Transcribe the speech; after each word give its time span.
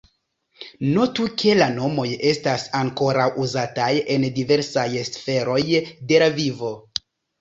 Notu 0.93 1.25
ke 1.41 1.51
la 1.59 1.67
nomoj 1.75 2.05
estas 2.31 2.65
ankoraŭ 2.79 3.27
uzataj 3.45 3.91
en 4.15 4.25
diversaj 4.39 4.87
sferoj 5.11 5.61
de 6.13 6.23
la 6.25 6.33
vivo. 6.41 6.73